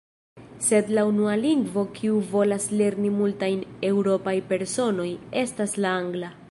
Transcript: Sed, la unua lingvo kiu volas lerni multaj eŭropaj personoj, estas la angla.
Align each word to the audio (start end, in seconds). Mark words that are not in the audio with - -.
Sed, 0.67 0.87
la 0.99 1.03
unua 1.09 1.35
lingvo 1.41 1.83
kiu 1.99 2.15
volas 2.31 2.67
lerni 2.81 3.13
multaj 3.21 3.53
eŭropaj 3.93 4.37
personoj, 4.55 5.11
estas 5.45 5.83
la 5.85 5.99
angla. 6.05 6.39